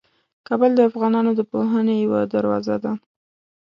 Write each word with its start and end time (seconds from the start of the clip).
کابل 0.47 0.71
د 0.75 0.79
افغانانو 0.89 1.31
د 1.35 1.41
پوهنې 1.51 1.95
یوه 2.05 2.21
دروازه 2.33 2.75
ده. 2.83 2.91